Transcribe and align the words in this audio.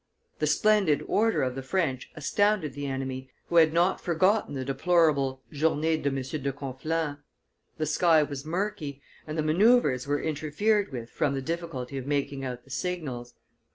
The 0.39 0.47
splendid 0.47 1.03
order 1.07 1.43
of 1.43 1.53
the 1.53 1.61
French 1.61 2.09
astounded 2.15 2.73
the 2.73 2.87
enemy, 2.87 3.29
who 3.49 3.57
had 3.57 3.71
not 3.71 4.01
forgotten 4.01 4.55
the 4.55 4.65
deplorable 4.65 5.43
Journee 5.53 6.01
de 6.01 6.09
M. 6.09 6.41
de 6.43 6.51
Conflans. 6.51 7.17
The 7.77 7.85
sky 7.85 8.23
was 8.23 8.43
murky, 8.43 8.99
and 9.27 9.37
the 9.37 9.43
manoeuvres 9.43 10.07
were 10.07 10.19
interfered 10.19 10.91
with 10.91 11.11
from 11.11 11.35
the 11.35 11.41
difficulty 11.43 11.99
of 11.99 12.07
making 12.07 12.43
out 12.43 12.63
the 12.63 12.71
signals. 12.71 13.35